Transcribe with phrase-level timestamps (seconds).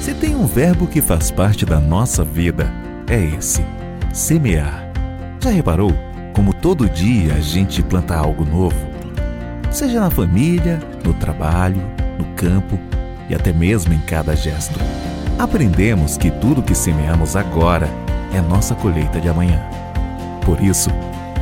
[0.00, 2.72] Se tem um verbo que faz parte da nossa vida,
[3.06, 3.62] é esse:
[4.14, 4.90] semear.
[5.38, 5.92] Já reparou
[6.32, 8.76] como todo dia a gente planta algo novo?
[9.70, 11.82] Seja na família, no trabalho,
[12.18, 12.78] no campo
[13.28, 14.80] e até mesmo em cada gesto.
[15.38, 17.88] Aprendemos que tudo que semeamos agora
[18.32, 19.60] é nossa colheita de amanhã.
[20.46, 20.88] Por isso,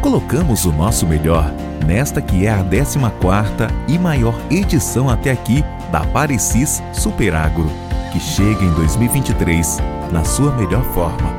[0.03, 1.49] colocamos o nosso melhor
[1.87, 7.70] nesta que é a 14ª e maior edição até aqui da Parecis Superagro,
[8.12, 9.79] que chega em 2023
[10.11, 11.30] na sua melhor forma.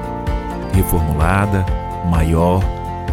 [0.73, 1.65] Reformulada,
[2.09, 2.63] maior,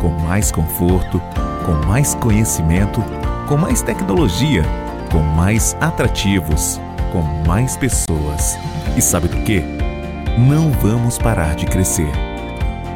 [0.00, 1.20] com mais conforto,
[1.64, 3.02] com mais conhecimento,
[3.48, 4.62] com mais tecnologia,
[5.10, 6.80] com mais atrativos,
[7.12, 8.58] com mais pessoas.
[8.96, 9.62] E sabe do que?
[10.38, 12.10] Não vamos parar de crescer.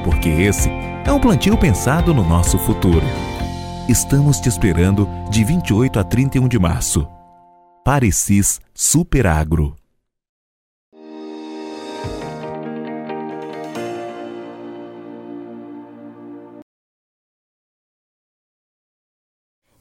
[0.05, 0.71] Porque esse
[1.05, 3.05] é um plantio pensado no nosso futuro.
[3.89, 7.09] Estamos te esperando de 28 a 31 de março.
[7.85, 9.80] Parecis Superagro.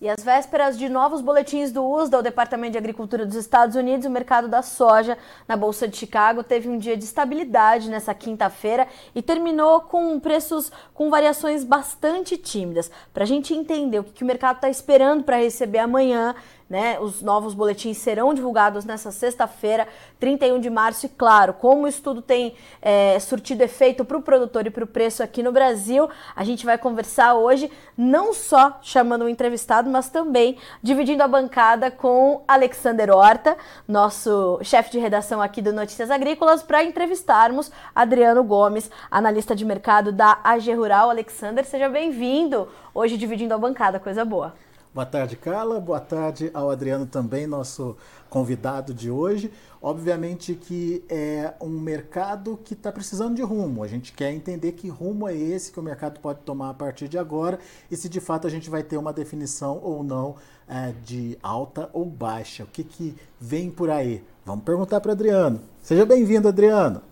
[0.02, 4.06] E às vésperas de novos boletins do USDA, o Departamento de Agricultura dos Estados Unidos,
[4.06, 8.88] o mercado da soja na Bolsa de Chicago teve um dia de estabilidade nessa quinta-feira
[9.14, 12.90] e terminou com preços com variações bastante tímidas.
[13.14, 16.34] Para a gente entender o que, que o mercado está esperando para receber amanhã,
[16.70, 17.00] né?
[17.00, 19.88] Os novos boletins serão divulgados nessa sexta-feira,
[20.20, 21.08] 31 de março.
[21.08, 24.88] E claro, como o estudo tem é, surtido efeito para o produtor e para o
[24.88, 30.10] preço aqui no Brasil, a gente vai conversar hoje, não só chamando um entrevistado, mas
[30.10, 36.62] também dividindo a bancada com Alexander Horta, nosso chefe de redação aqui do Notícias Agrícolas,
[36.62, 41.10] para entrevistarmos Adriano Gomes, analista de mercado da AG Rural.
[41.10, 42.68] Alexander, seja bem-vindo.
[42.94, 44.54] Hoje dividindo a bancada, coisa boa.
[44.92, 45.80] Boa tarde, Carla.
[45.80, 47.96] Boa tarde ao Adriano também, nosso
[48.28, 49.52] convidado de hoje.
[49.80, 53.84] Obviamente que é um mercado que está precisando de rumo.
[53.84, 57.08] A gente quer entender que rumo é esse que o mercado pode tomar a partir
[57.08, 57.60] de agora
[57.92, 60.36] e se de fato a gente vai ter uma definição ou não
[60.68, 62.64] é, de alta ou baixa.
[62.64, 64.24] O que, que vem por aí?
[64.44, 65.62] Vamos perguntar para Adriano.
[65.84, 67.04] Seja bem-vindo, Adriano.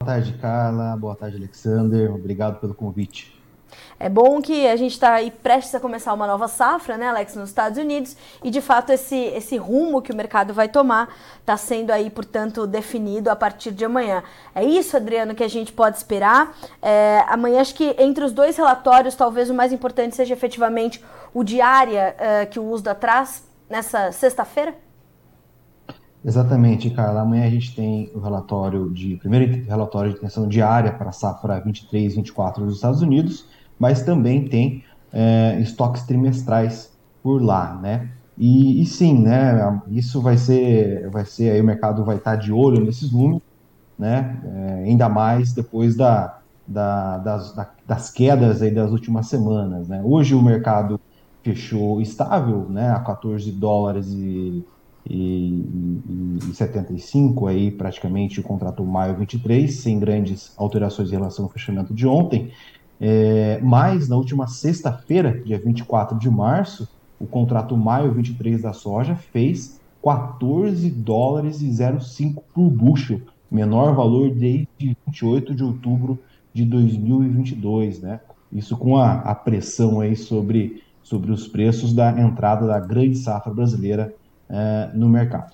[0.00, 0.96] Boa tarde, Carla.
[0.96, 2.10] Boa tarde, Alexander.
[2.10, 3.34] Obrigado pelo convite.
[3.98, 7.36] É bom que a gente está aí prestes a começar uma nova safra, né, Alex,
[7.36, 11.56] nos Estados Unidos, e de fato esse, esse rumo que o mercado vai tomar está
[11.56, 14.22] sendo aí, portanto, definido a partir de amanhã.
[14.54, 16.56] É isso, Adriano, que a gente pode esperar.
[16.82, 21.02] É, amanhã, acho que entre os dois relatórios, talvez o mais importante seja efetivamente
[21.32, 24.74] o diária é, que o USDA traz nessa sexta-feira?
[26.24, 27.20] Exatamente, Carla.
[27.20, 31.60] Amanhã a gente tem o relatório de primeiro relatório de intenção diária para a safra
[31.60, 33.44] 23, 24 dos Estados Unidos
[33.78, 36.92] mas também tem é, estoques trimestrais
[37.22, 38.10] por lá, né?
[38.36, 39.80] E, e, sim, né?
[39.88, 43.42] Isso vai ser, vai ser aí o mercado vai estar de olho nesses números,
[43.98, 44.40] né?
[44.44, 50.02] É, ainda mais depois da, da, das, da, das quedas aí das últimas semanas, né?
[50.04, 51.00] Hoje o mercado
[51.42, 52.90] fechou estável, né?
[52.90, 54.64] A 14 dólares e,
[55.08, 61.44] e, e, e 75 aí praticamente o contrato maio 23, sem grandes alterações em relação
[61.44, 62.50] ao fechamento de ontem.
[63.00, 66.88] É, mas na última sexta-feira, dia 24 de março,
[67.18, 74.30] o contrato maio 23 da soja fez 14 dólares e 0,5 por bushel, menor valor
[74.30, 76.18] desde 28 de outubro
[76.52, 78.20] de 2022, né?
[78.52, 83.52] Isso com a, a pressão aí sobre, sobre os preços da entrada da grande safra
[83.52, 84.14] brasileira
[84.48, 85.52] é, no mercado.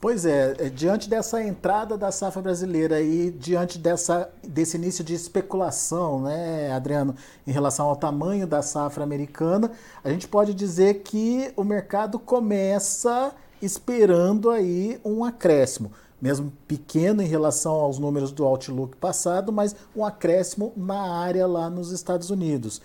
[0.00, 5.12] Pois é, é, diante dessa entrada da safra brasileira e diante dessa, desse início de
[5.12, 9.72] especulação, né, Adriano, em relação ao tamanho da safra americana,
[10.04, 15.90] a gente pode dizer que o mercado começa esperando aí um acréscimo,
[16.22, 21.68] mesmo pequeno em relação aos números do Outlook passado, mas um acréscimo na área lá
[21.68, 22.80] nos Estados Unidos.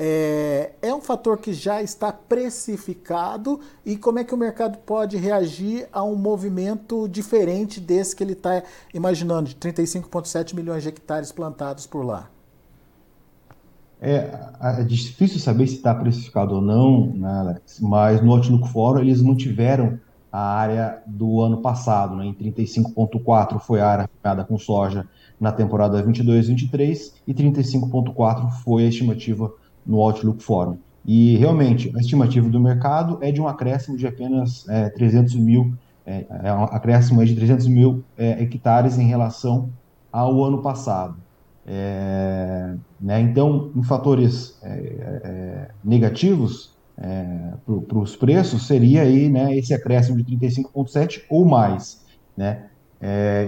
[0.00, 5.16] É, é, um fator que já está precificado e como é que o mercado pode
[5.16, 8.62] reagir a um movimento diferente desse que ele está
[8.94, 12.30] imaginando, de 35,7 milhões de hectares plantados por lá?
[14.00, 14.30] É,
[14.60, 17.80] é difícil saber se está precificado ou não, né, Alex?
[17.80, 19.98] mas no Outlook Forum eles mantiveram
[20.30, 25.08] a área do ano passado, né, em 35,4 foi a área ficada com soja
[25.40, 29.52] na temporada 22-23 e 35,4 foi a estimativa
[29.88, 30.76] no Outlook Forum.
[31.04, 35.72] E realmente, a estimativa do mercado é de um acréscimo de apenas é, 300 mil,
[36.04, 39.70] é, é um acréscimo de 300 mil é, hectares em relação
[40.12, 41.16] ao ano passado.
[41.66, 46.76] É, né, então, em fatores é, é, negativos
[47.88, 52.04] para os preços, seria aí, né, esse acréscimo de 35,7 ou mais.
[52.36, 52.64] né?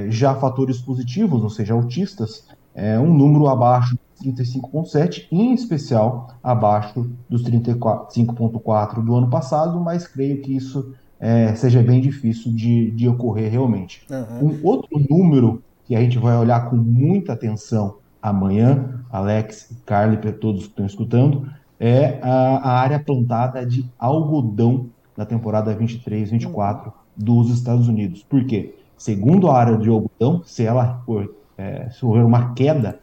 [0.09, 7.43] Já fatores positivos, ou seja, autistas, é um número abaixo 35,7, em especial abaixo dos
[7.45, 13.51] 35,4 do ano passado, mas creio que isso é, seja bem difícil de, de ocorrer
[13.51, 14.07] realmente.
[14.11, 14.49] Uhum.
[14.49, 20.33] Um outro número que a gente vai olhar com muita atenção amanhã, Alex, Carly, para
[20.33, 24.87] todos que estão escutando, é a, a, área plantada de algodão
[25.17, 26.93] na temporada 23-24 uhum.
[27.17, 28.23] dos Estados Unidos.
[28.23, 28.75] Por quê?
[28.97, 33.01] Segundo a área de algodão, se ela for, é, se houver uma queda,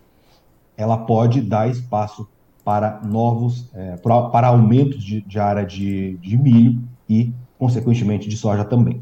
[0.77, 2.29] ela pode dar espaço
[2.63, 6.79] para novos, é, para, para aumentos de, de área de, de milho
[7.09, 9.01] e, consequentemente, de soja também.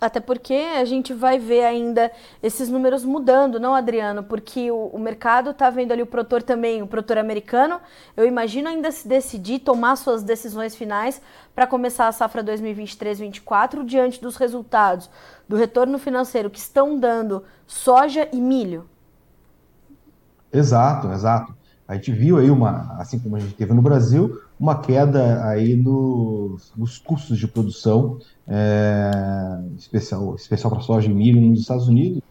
[0.00, 2.10] Até porque a gente vai ver ainda
[2.42, 4.22] esses números mudando, não, Adriano?
[4.22, 7.78] Porque o, o mercado está vendo ali o produtor também, o produtor americano.
[8.16, 11.20] Eu imagino ainda se decidir tomar suas decisões finais
[11.54, 15.10] para começar a safra 2023-24 diante dos resultados
[15.46, 18.88] do retorno financeiro que estão dando soja e milho.
[20.52, 21.54] Exato, exato.
[21.86, 25.74] A gente viu aí uma, assim como a gente teve no Brasil, uma queda aí
[25.74, 29.10] nos, nos custos de produção, é,
[29.76, 32.22] especial, especial para soja e milho nos Estados Unidos.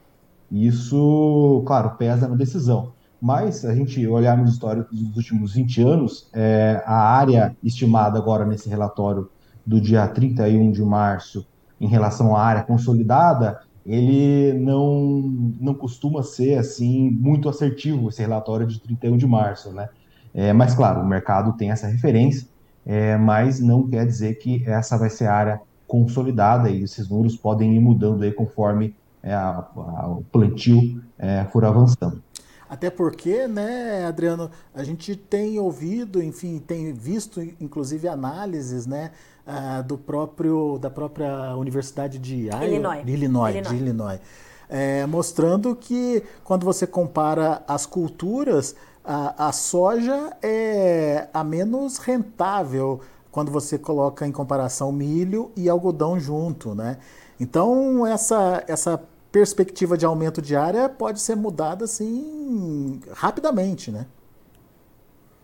[0.50, 2.94] E isso, claro, pesa na decisão.
[3.22, 8.46] Mas, a gente olhar nos históricos dos últimos 20 anos, é, a área estimada agora
[8.46, 9.30] nesse relatório
[9.66, 11.46] do dia 31 de março
[11.82, 15.20] em relação à área consolidada, ele não,
[15.60, 19.90] não costuma ser assim muito assertivo esse relatório de 31 de março, né?
[20.32, 22.48] É, mas claro, o mercado tem essa referência,
[22.86, 27.36] é, mas não quer dizer que essa vai ser a área consolidada e esses números
[27.36, 28.94] podem ir mudando aí conforme
[29.24, 32.22] é, a, a, o plantio é, for avançando.
[32.70, 39.10] Até porque, né, Adriano, a gente tem ouvido, enfim, tem visto, inclusive, análises, né,
[39.50, 43.70] uh, do próprio, da própria Universidade de Iowa, Illinois, de Illinois, Illinois.
[43.70, 44.22] De Illinois
[44.70, 53.02] é, mostrando que quando você compara as culturas, a, a soja é a menos rentável
[53.32, 56.98] quando você coloca em comparação milho e algodão junto, né?
[57.40, 59.02] Então essa essa
[59.32, 64.06] perspectiva de aumento de área pode ser mudada assim rapidamente, né?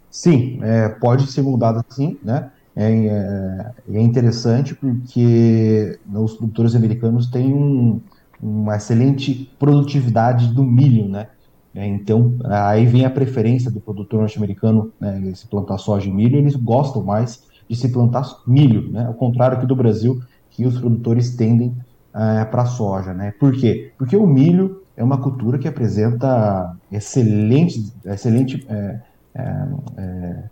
[0.10, 2.52] Sim, é, pode ser mudada sim, né?
[2.75, 8.01] É, é, é, interessante porque os produtores americanos têm um,
[8.42, 11.27] uma excelente produtividade do milho, né?
[11.74, 16.38] É, então, aí vem a preferência do produtor norte-americano né, se plantar soja e milho,
[16.38, 19.06] eles gostam mais de se plantar milho, né?
[19.06, 21.74] Ao contrário aqui do Brasil, que os produtores tendem
[22.13, 23.33] é, para soja, né?
[23.39, 23.94] Por quê?
[23.98, 29.00] Porque o milho é uma cultura que apresenta excelente, excelente é,
[29.33, 29.68] é,
[29.98, 30.44] é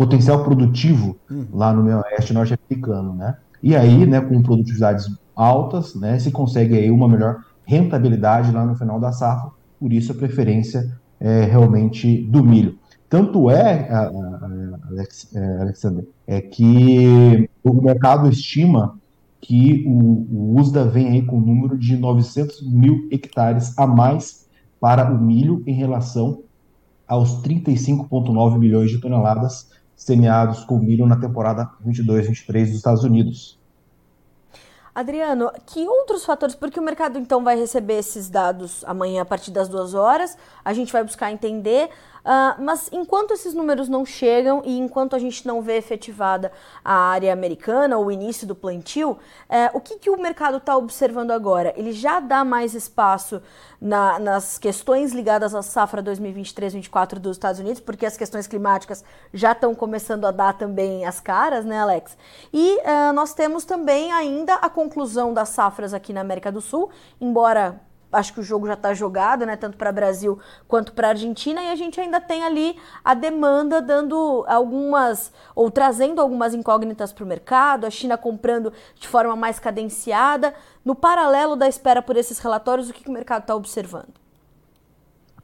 [0.00, 1.46] potencial produtivo uhum.
[1.52, 3.36] lá no meio oeste norte-americano, né?
[3.62, 8.74] E aí, né, com produtividades altas, né, se consegue aí uma melhor rentabilidade lá no
[8.74, 12.78] final da safra, por isso a preferência é realmente do milho.
[13.10, 13.90] Tanto é,
[14.88, 18.98] Alex, é, Alexander, é que o mercado estima
[19.38, 24.48] que o, o USDA vem aí com um número de 900 mil hectares a mais
[24.80, 26.42] para o milho em relação
[27.06, 29.68] aos 35,9 milhões de toneladas
[30.00, 33.60] semeados com milho na temporada 22-23 dos Estados Unidos.
[34.94, 39.50] Adriano, que outros fatores, porque o mercado então vai receber esses dados amanhã a partir
[39.50, 44.62] das duas horas, a gente vai buscar entender Uh, mas enquanto esses números não chegam
[44.64, 46.52] e enquanto a gente não vê efetivada
[46.84, 49.18] a área americana, o início do plantio, uh,
[49.72, 51.72] o que, que o mercado está observando agora?
[51.76, 53.42] Ele já dá mais espaço
[53.80, 59.52] na, nas questões ligadas à safra 2023-24 dos Estados Unidos, porque as questões climáticas já
[59.52, 62.16] estão começando a dar também as caras, né, Alex?
[62.52, 66.90] E uh, nós temos também ainda a conclusão das safras aqui na América do Sul,
[67.20, 67.80] embora
[68.12, 71.68] acho que o jogo já está jogado, né, tanto para Brasil quanto para Argentina, e
[71.68, 77.26] a gente ainda tem ali a demanda dando algumas ou trazendo algumas incógnitas para o
[77.26, 80.54] mercado, a China comprando de forma mais cadenciada.
[80.84, 84.14] No paralelo da espera por esses relatórios, o que, que o mercado está observando?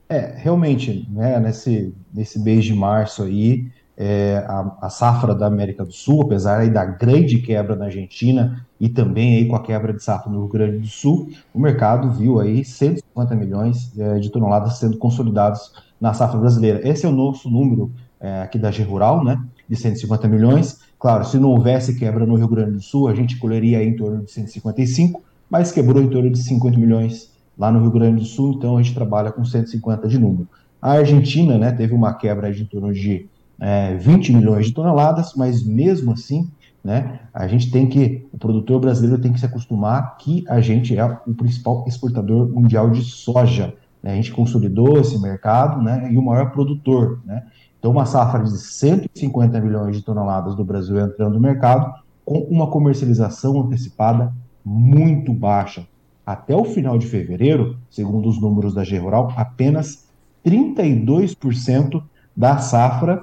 [0.08, 5.84] É, realmente, né, nesse, nesse mês de março aí, é, a, a, safra da América
[5.84, 9.92] do Sul, apesar aí da grande quebra na Argentina e também aí com a quebra
[9.92, 14.30] de safra no Rio Grande do Sul, o mercado viu aí 150 milhões é, de
[14.30, 16.86] toneladas sendo consolidados na safra brasileira.
[16.86, 20.78] Esse é o nosso número é, aqui da G Rural, né, de 150 milhões.
[20.98, 24.24] Claro, se não houvesse quebra no Rio Grande do Sul, a gente colheria em torno
[24.24, 28.52] de 155, mas quebrou em torno de 50 milhões lá no Rio Grande do Sul,
[28.52, 30.46] então a gente trabalha com 150 de número.
[30.82, 33.26] A Argentina, né, teve uma quebra de em torno de
[33.60, 36.50] é, 20 milhões de toneladas, mas mesmo assim
[36.86, 37.18] né?
[37.34, 41.04] A gente tem que, o produtor brasileiro tem que se acostumar que a gente é
[41.04, 43.74] o principal exportador mundial de soja.
[44.00, 44.12] Né?
[44.12, 46.08] A gente consolidou esse mercado, né?
[46.12, 47.42] E o maior produtor, né?
[47.76, 51.92] Então, uma safra de 150 milhões de toneladas do Brasil entrando no mercado,
[52.24, 54.32] com uma comercialização antecipada
[54.64, 55.84] muito baixa.
[56.24, 60.08] Até o final de fevereiro, segundo os números da G Rural, apenas
[60.44, 62.00] 32%
[62.36, 63.22] da safra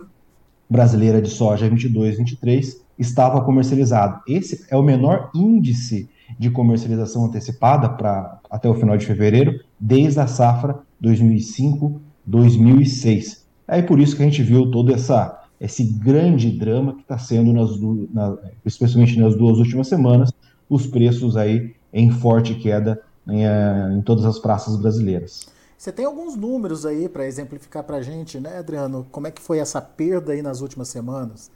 [0.74, 4.22] brasileira de soja 22-23 estava comercializado.
[4.27, 10.20] Esse é o menor índice de comercialização antecipada para até o final de fevereiro, desde
[10.20, 13.44] a safra 2005-2006.
[13.68, 17.53] É por isso que a gente viu todo essa, esse grande drama que está sendo,
[17.53, 17.70] nas,
[18.12, 20.34] na, especialmente nas duas últimas semanas,
[20.68, 25.53] os preços aí em forte queda em, eh, em todas as praças brasileiras.
[25.77, 29.06] Você tem alguns números aí para exemplificar para a gente, né, Adriano?
[29.12, 31.51] Como é que foi essa perda aí nas últimas semanas?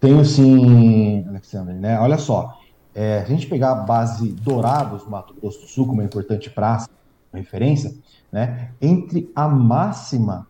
[0.00, 1.98] Tenho sim, Alexandre, né?
[1.98, 2.58] Olha só,
[2.94, 6.88] é, a gente pegar a base Dourados, Mato Grosso do Sul, como uma importante praça,
[7.32, 7.94] referência,
[8.30, 8.70] né?
[8.80, 10.46] Entre a máxima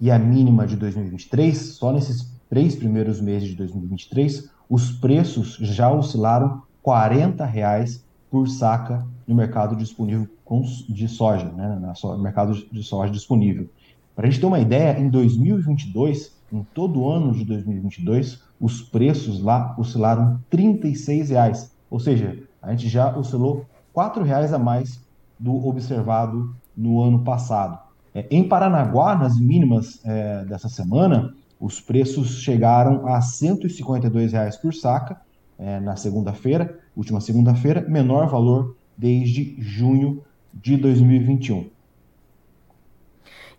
[0.00, 5.90] e a mínima de 2023, só nesses três primeiros meses de 2023, os preços já
[5.90, 10.28] oscilaram 40 reais por saca no mercado disponível
[10.88, 13.68] de soja, né, no mercado de soja disponível.
[14.14, 18.80] Para a gente ter uma ideia, em 2022, em todo o ano de 2022, os
[18.80, 25.00] preços lá oscilaram 36 reais, ou seja, a gente já oscilou 4 reais a mais
[25.38, 27.78] do observado no ano passado.
[28.14, 34.72] É, em Paranaguá, nas mínimas é, dessa semana, os preços chegaram a 152 reais por
[34.72, 35.20] saca
[35.58, 41.70] é, na segunda-feira, última segunda-feira, menor valor desde junho de 2021.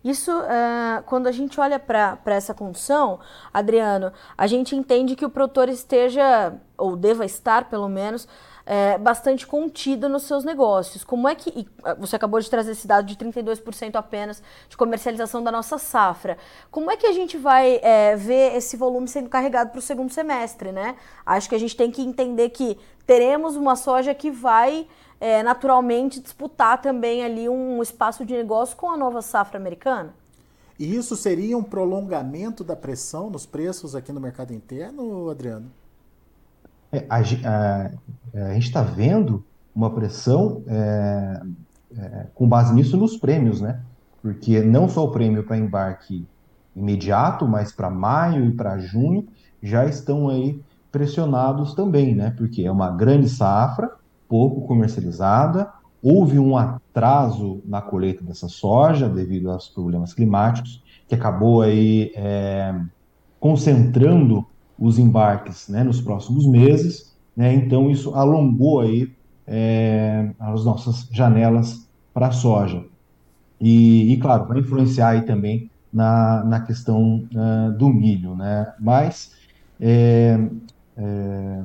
[0.04, 3.18] Isso, uh, quando a gente olha para essa condição,
[3.52, 8.28] Adriano, a gente entende que o produtor esteja, ou deva estar pelo menos,
[8.66, 11.04] é, bastante contida nos seus negócios.
[11.04, 11.68] Como é que.
[11.84, 16.36] Ah, você acabou de trazer esse dado de 32% apenas de comercialização da nossa safra.
[16.68, 20.12] Como é que a gente vai é, ver esse volume sendo carregado para o segundo
[20.12, 20.96] semestre, né?
[21.24, 22.76] Acho que a gente tem que entender que
[23.06, 24.86] teremos uma soja que vai.
[25.18, 30.12] É, naturalmente disputar também ali um espaço de negócio com a nova safra americana?
[30.78, 35.66] E isso seria um prolongamento da pressão nos preços aqui no mercado interno, Adriano?
[36.92, 37.90] É, a, a,
[38.48, 39.42] a, gente está vendo
[39.74, 41.42] uma pressão é,
[41.98, 43.80] é, com base nisso nos prêmios, né?
[44.20, 46.26] Porque não só o prêmio para embarque
[46.74, 49.26] imediato, mas para maio e para junho
[49.62, 50.60] já estão aí
[50.92, 52.34] pressionados também, né?
[52.36, 53.90] Porque é uma grande safra,
[54.28, 55.70] pouco comercializada,
[56.02, 62.74] houve um atraso na colheita dessa soja devido aos problemas climáticos, que acabou aí é,
[63.40, 64.44] concentrando
[64.78, 69.12] os embarques né, nos próximos meses, né, então isso alongou aí
[69.46, 72.84] é, as nossas janelas para a soja.
[73.60, 78.72] E, e, claro, vai influenciar aí também na, na questão uh, do milho, né?
[78.78, 79.32] Mas
[79.80, 80.38] é,
[80.96, 81.62] é,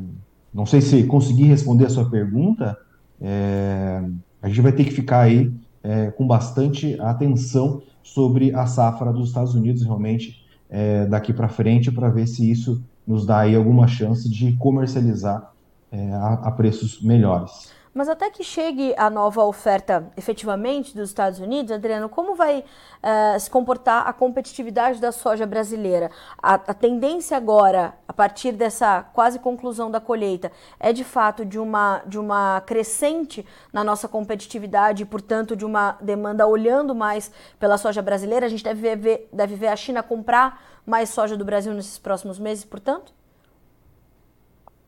[0.53, 2.77] não sei se consegui responder a sua pergunta.
[3.19, 4.03] É,
[4.41, 5.51] a gente vai ter que ficar aí
[5.83, 11.91] é, com bastante atenção sobre a safra dos Estados Unidos realmente é, daqui para frente
[11.91, 15.51] para ver se isso nos dá aí alguma chance de comercializar
[15.91, 17.71] é, a, a preços melhores.
[17.93, 23.37] Mas até que chegue a nova oferta efetivamente dos Estados Unidos, Adriano, como vai uh,
[23.37, 26.09] se comportar a competitividade da soja brasileira?
[26.41, 31.59] A, a, tendência agora, a partir dessa quase conclusão da colheita, é de fato de
[31.59, 37.29] uma, de uma crescente na nossa competitividade e, portanto, de uma demanda olhando mais
[37.59, 38.45] pela soja brasileira?
[38.45, 42.39] A gente deve ver, deve ver a China comprar mais soja do Brasil nesses próximos
[42.39, 43.13] meses, portanto?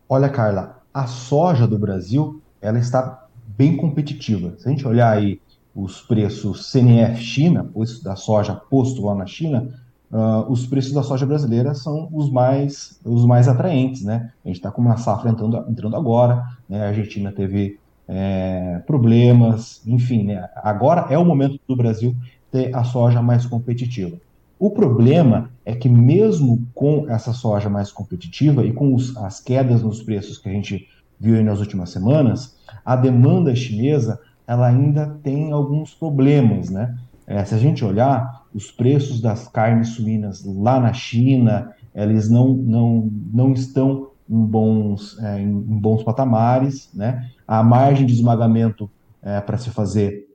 [0.07, 3.27] Olha, Carla, a soja do Brasil ela está
[3.57, 4.55] bem competitiva.
[4.57, 5.39] Se a gente olhar aí
[5.75, 9.69] os preços CNF China, preço da soja posto lá na China,
[10.11, 14.31] uh, os preços da soja brasileira são os mais, os mais atraentes, né?
[14.43, 16.85] A gente está com uma safra entrando, entrando agora, né?
[16.85, 20.47] A Argentina teve é, problemas, enfim, né?
[20.55, 22.15] Agora é o momento do Brasil
[22.51, 24.17] ter a soja mais competitiva.
[24.59, 29.81] O problema é que mesmo com essa soja mais competitiva e com os, as quedas
[29.81, 30.87] nos preços que a gente
[31.23, 36.97] viu nas últimas semanas, a demanda chinesa ela ainda tem alguns problemas, né?
[37.25, 42.49] É, se a gente olhar os preços das carnes suínas lá na China, eles não,
[42.49, 47.29] não, não estão em bons, é, em, bons patamares, né?
[47.47, 50.27] A margem de esmagamento é, para se fazer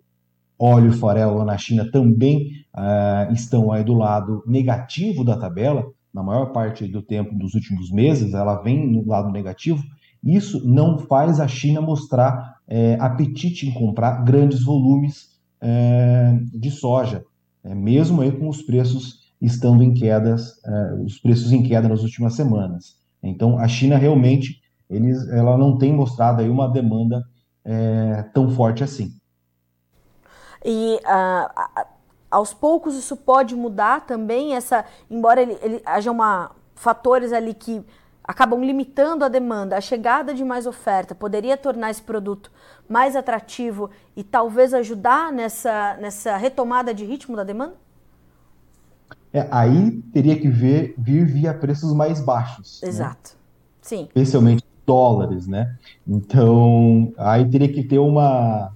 [0.58, 6.22] óleo farelo lá na China também uh, estão aí do lado negativo da tabela, na
[6.22, 9.80] maior parte do tempo dos últimos meses, ela vem no lado negativo,
[10.22, 17.24] isso não faz a China mostrar é, apetite em comprar grandes volumes é, de soja,
[17.64, 22.02] é, mesmo aí com os preços estando em quedas, é, os preços em queda nas
[22.02, 22.96] últimas semanas.
[23.22, 24.60] Então, a China realmente,
[24.90, 27.24] eles, ela não tem mostrado aí uma demanda
[27.64, 29.12] é, tão forte assim.
[30.64, 31.86] E uh,
[32.30, 37.84] aos poucos isso pode mudar também, essa, embora ele, ele haja uma, fatores ali que
[38.28, 42.52] acabam limitando a demanda, a chegada de mais oferta poderia tornar esse produto
[42.86, 47.74] mais atrativo e talvez ajudar nessa, nessa retomada de ritmo da demanda?
[49.32, 52.80] É, aí teria que ver, vir via preços mais baixos.
[52.82, 52.88] Né?
[52.90, 53.30] Exato.
[53.30, 53.38] Né?
[53.80, 54.02] Sim.
[54.02, 55.76] Especialmente dólares, né?
[56.06, 58.72] Então, aí teria que ter uma.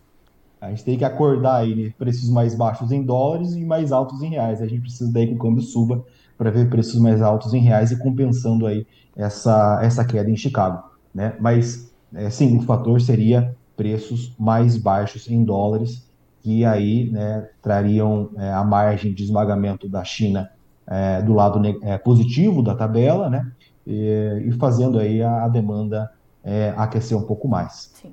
[0.60, 1.92] A gente teria que acordar aí né?
[1.98, 4.62] preços mais baixos em dólares e mais altos em reais.
[4.62, 6.04] A gente precisa daí que o câmbio suba
[6.36, 10.90] para ver preços mais altos em reais e compensando aí essa, essa queda em Chicago,
[11.14, 11.34] né?
[11.40, 16.10] Mas, é, sim, o fator seria preços mais baixos em dólares
[16.42, 20.50] que aí né, trariam é, a margem de esmagamento da China
[20.86, 23.50] é, do lado é, positivo da tabela, né,
[23.86, 26.10] e, e fazendo aí a, a demanda
[26.42, 27.92] é, aquecer um pouco mais.
[27.94, 28.12] Sim.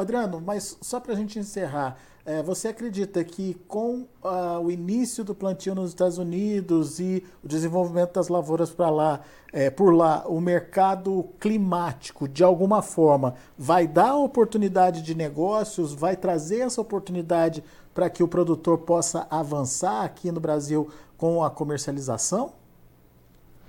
[0.00, 1.96] Adriano, mas só para a gente encerrar,
[2.26, 7.48] é, você acredita que com uh, o início do plantio nos Estados Unidos e o
[7.48, 9.20] desenvolvimento das lavouras para lá,
[9.52, 16.16] é, por lá, o mercado climático, de alguma forma, vai dar oportunidade de negócios, vai
[16.16, 22.52] trazer essa oportunidade para que o produtor possa avançar aqui no Brasil com a comercialização?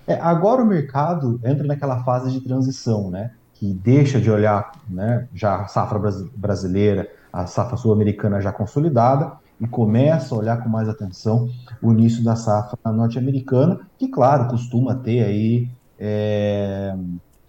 [0.07, 3.31] É, agora o mercado entra naquela fase de transição, né?
[3.55, 5.99] Que deixa de olhar né, já a safra
[6.35, 11.49] brasileira a safra sul-americana já consolidada e começa a olhar com mais atenção
[11.81, 15.69] o início da safra norte-americana, que, claro, costuma ter aí
[15.99, 16.95] é,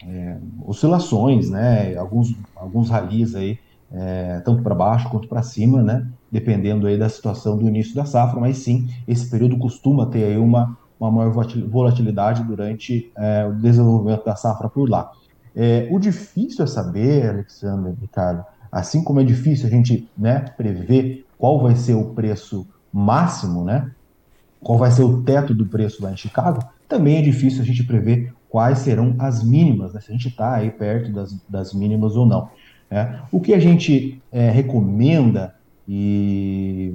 [0.05, 1.97] é, oscilações, né?
[1.97, 3.61] Alguns, alguns ralis aí,
[3.93, 6.05] é, tanto para baixo quanto para cima, né?
[6.33, 10.37] Dependendo aí da situação do início da safra, mas sim, esse período costuma ter aí
[10.37, 11.33] uma, uma maior
[11.69, 15.13] volatilidade durante é, o desenvolvimento da safra por lá.
[15.57, 21.25] É, o difícil é saber, Alexandre, Ricardo, assim como é difícil a gente né, prever
[21.39, 23.91] qual vai ser o preço máximo, né,
[24.61, 27.85] qual vai ser o teto do preço lá em Chicago, também é difícil a gente
[27.85, 32.17] prever quais serão as mínimas, né, se a gente está aí perto das, das mínimas
[32.17, 32.51] ou não.
[32.91, 33.23] Né.
[33.33, 35.55] O que a gente é, recomenda
[35.89, 36.95] e,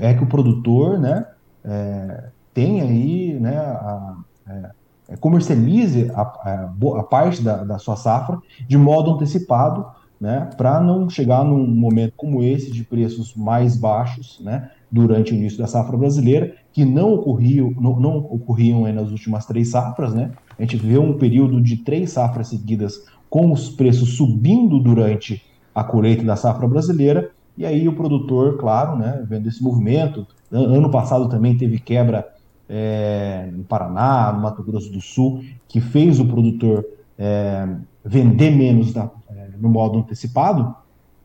[0.00, 1.26] é que o produtor né,
[1.62, 4.16] é, tenha aí, né, a,
[4.48, 4.70] é,
[5.18, 9.86] comercialize a, a, a parte da, da sua safra de modo antecipado
[10.20, 15.34] né, para não chegar num momento como esse de preços mais baixos, né, durante o
[15.34, 20.32] início da safra brasileira, que não ocorriam, não, não ocorriam nas últimas três safras, né?
[20.58, 25.42] A gente vê um período de três safras seguidas com os preços subindo durante
[25.74, 30.90] a colheita da safra brasileira, e aí o produtor, claro, né, vendo esse movimento, ano
[30.90, 32.26] passado também teve quebra
[32.70, 36.86] é, no Paraná, no Mato Grosso do Sul, que fez o produtor
[37.18, 37.68] é,
[38.04, 39.10] vender menos da,
[39.58, 40.74] no modo antecipado,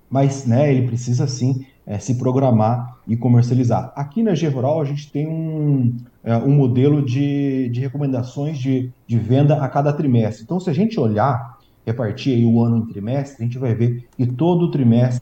[0.10, 3.94] mas né, ele precisa sim é, se programar e comercializar.
[3.96, 8.92] Aqui na G Rural a gente tem um, é, um modelo de, de recomendações de,
[9.06, 10.44] de venda a cada trimestre.
[10.44, 14.26] Então, se a gente olhar, repartir o ano em trimestre, a gente vai ver que
[14.26, 15.22] todo trimestre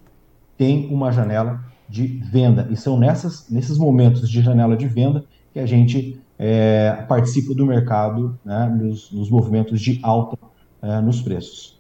[0.58, 2.68] tem uma janela de venda.
[2.72, 7.66] E são nessas, nesses momentos de janela de venda que a gente é, participa do
[7.66, 10.38] mercado, né, nos, nos movimentos de alta
[10.82, 11.80] é, nos preços.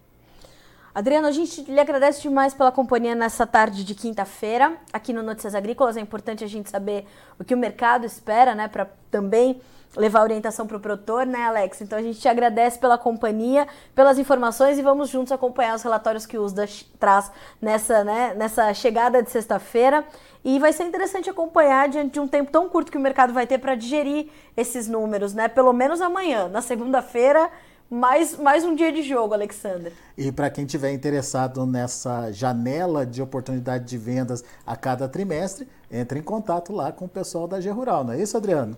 [0.93, 5.55] Adriano, a gente lhe agradece demais pela companhia nessa tarde de quinta-feira aqui no Notícias
[5.55, 5.97] Agrícolas.
[5.97, 7.05] É importante a gente saber
[7.39, 9.59] o que o mercado espera, né, para também
[9.95, 11.81] levar orientação para o produtor, né, Alex?
[11.81, 16.25] Então a gente te agradece pela companhia, pelas informações e vamos juntos acompanhar os relatórios
[16.25, 16.67] que o USDA
[16.99, 20.03] traz nessa, né, nessa chegada de sexta-feira.
[20.43, 23.47] E vai ser interessante acompanhar diante de um tempo tão curto que o mercado vai
[23.47, 24.27] ter para digerir
[24.57, 25.47] esses números, né?
[25.47, 27.49] Pelo menos amanhã, na segunda-feira
[27.89, 29.93] mais, mais um dia de jogo, Alexander.
[30.17, 36.19] E para quem tiver interessado nessa janela de oportunidade de vendas a cada trimestre, entre
[36.19, 38.75] em contato lá com o pessoal da G Rural, não é isso, Adriano?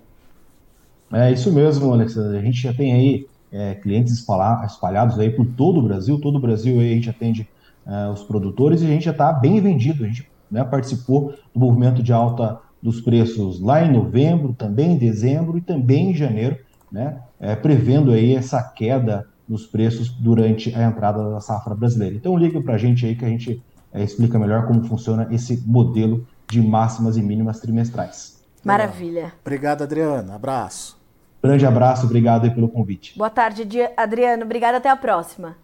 [1.12, 2.40] É isso mesmo, Alexander.
[2.40, 6.20] A gente já tem aí é, clientes espalhados aí por todo o Brasil.
[6.20, 7.48] Todo o Brasil aí a gente atende
[7.86, 10.04] é, os produtores e a gente já está bem vendido.
[10.04, 14.98] A gente né, participou do movimento de alta dos preços lá em novembro, também em
[14.98, 16.58] dezembro e também em janeiro
[16.92, 22.16] né, é, prevendo aí essa queda nos preços durante a entrada da safra brasileira.
[22.16, 23.62] Então ligue para a gente aí que a gente
[23.94, 28.35] é, explica melhor como funciona esse modelo de máximas e mínimas trimestrais.
[28.66, 29.34] Maravilha.
[29.42, 30.36] Obrigado, Adriana.
[30.36, 31.00] Abraço.
[31.44, 33.16] Grande abraço, obrigado pelo convite.
[33.16, 34.44] Boa tarde, Adriano.
[34.44, 35.56] Obrigada, até a próxima.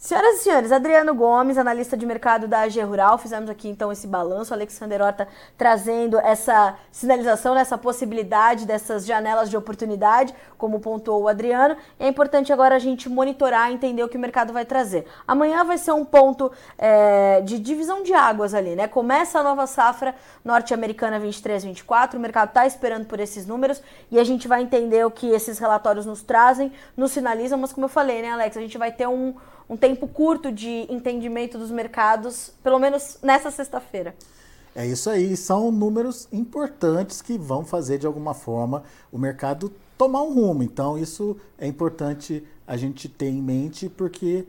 [0.00, 4.06] Senhoras e senhores, Adriano Gomes, analista de mercado da AG Rural, fizemos aqui então esse
[4.06, 11.28] balanço, Alexander Horta trazendo essa sinalização, essa possibilidade dessas janelas de oportunidade, como pontuou o
[11.28, 11.76] Adriano.
[11.98, 15.04] É importante agora a gente monitorar, entender o que o mercado vai trazer.
[15.26, 18.86] Amanhã vai ser um ponto é, de divisão de águas ali, né?
[18.86, 23.82] Começa a nova safra norte-americana 23-24, o mercado está esperando por esses números
[24.12, 27.86] e a gente vai entender o que esses relatórios nos trazem, nos sinalizam, mas como
[27.86, 29.34] eu falei, né, Alex, a gente vai ter um
[29.68, 34.14] um tempo curto de entendimento dos mercados, pelo menos nessa sexta-feira.
[34.74, 40.22] É isso aí, são números importantes que vão fazer de alguma forma o mercado tomar
[40.22, 40.62] um rumo.
[40.62, 44.46] Então, isso é importante a gente ter em mente, porque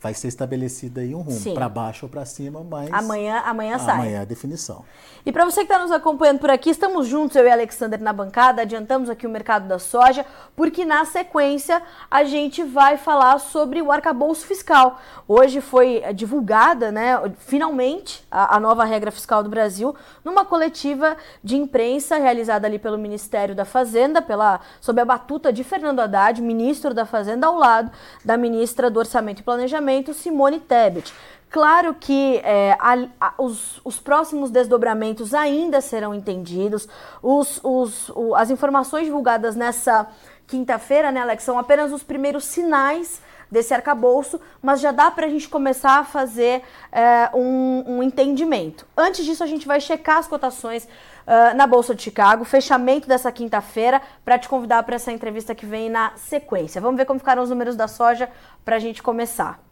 [0.00, 3.96] vai ser estabelecido aí um rumo, para baixo ou para cima, mas amanhã, amanhã sai.
[3.96, 4.82] Amanhã é a definição.
[5.26, 8.12] E para você que está nos acompanhando por aqui, estamos juntos, eu e Alexander na
[8.12, 10.24] bancada, adiantamos aqui o mercado da soja,
[10.56, 14.98] porque na sequência a gente vai falar sobre o arcabouço fiscal.
[15.28, 21.56] Hoje foi divulgada, né, finalmente, a, a nova regra fiscal do Brasil, numa coletiva de
[21.56, 26.94] imprensa realizada ali pelo Ministério da Fazenda, pela sob a batuta de Fernando Haddad, ministro
[26.94, 27.90] da Fazenda, ao lado
[28.24, 31.12] da ministra do Orçamento e Planejamento Simone Tebet.
[31.50, 36.88] Claro que é, a, a, os, os, próximos desdobramentos ainda serão entendidos.
[37.20, 40.06] Os, os, o, as informações divulgadas nessa
[40.46, 45.28] quinta-feira, né, Alex, são apenas os primeiros sinais desse arcabouço, mas já dá para a
[45.28, 48.86] gente começar a fazer é, um, um, entendimento.
[48.96, 53.32] Antes disso, a gente vai checar as cotações uh, na Bolsa de Chicago, fechamento dessa
[53.32, 56.80] quinta-feira, para te convidar para essa entrevista que vem na sequência.
[56.80, 58.30] Vamos ver como ficaram os números da soja
[58.64, 59.69] para a gente começar.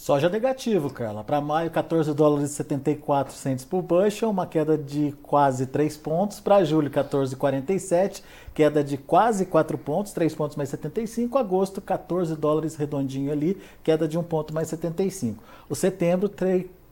[0.00, 1.22] Soja negativo, Carla.
[1.22, 6.40] Para maio, 14 dólares e 74 centos por bushel, uma queda de quase 3 pontos.
[6.40, 8.22] Para julho, 14,47,
[8.54, 11.36] queda de quase 4 pontos, 3 pontos mais 75.
[11.36, 15.44] Agosto, 14 dólares redondinho ali, queda de 1 ponto mais 75.
[15.68, 16.30] O setembro,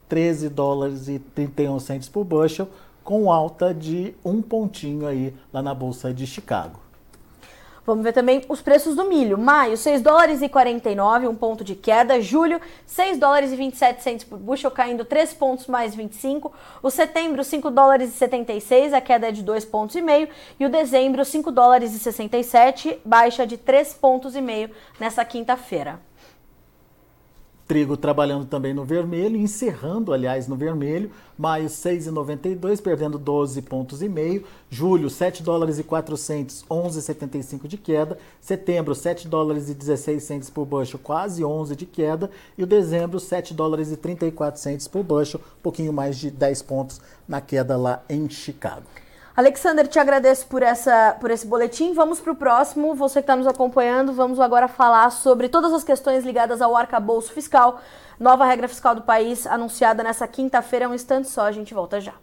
[0.07, 2.69] 13 dólares e 31 centos por bushel,
[3.03, 6.88] com alta de um pontinho aí lá na Bolsa de Chicago.
[7.89, 9.39] Vamos ver também os preços do milho.
[9.39, 12.21] Maio, 6 dólares e 49, um ponto de queda.
[12.21, 16.53] Julho, 6 dólares e 27 centos por bushel, caindo 3 pontos mais 25.
[16.83, 20.29] O setembro, 5 dólares e 76, a queda é de 2 pontos e meio.
[20.61, 24.69] E o dezembro, 5 dólares e 67, baixa de 3 pontos e meio
[25.01, 26.08] nessa quinta-feira.
[27.69, 31.11] Trigo trabalhando também no vermelho, encerrando, aliás, no vermelho.
[31.37, 34.43] Maio 6,92, perdendo 12 pontos e meio.
[34.71, 38.17] Julho 7 dólares e 400, 11,75 de queda.
[38.41, 42.31] Setembro 7 dólares e 16 centes por bushel, quase 11 de queda.
[42.57, 47.03] E o dezembro 7 dólares e 34 centes por um pouquinho mais de 10 pontos
[47.29, 48.87] na queda lá em Chicago.
[49.39, 51.93] Alexander, te agradeço por, essa, por esse boletim.
[51.93, 52.93] Vamos para o próximo.
[52.97, 57.33] Você que está nos acompanhando, vamos agora falar sobre todas as questões ligadas ao arcabouço
[57.33, 57.81] fiscal.
[58.19, 60.87] Nova regra fiscal do país anunciada nessa quinta-feira.
[60.87, 62.15] É um instante só, a gente volta já.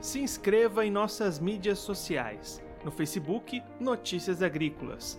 [0.00, 2.62] Se inscreva em nossas mídias sociais.
[2.84, 5.18] No Facebook, Notícias Agrícolas.